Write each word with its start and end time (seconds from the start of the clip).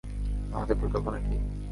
আমাদের 0.53 0.75
পরিকল্পনা 0.75 1.19
কি? 1.19 1.35